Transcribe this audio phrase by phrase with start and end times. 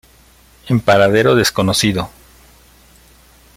[0.67, 2.09] En paradero desconocido.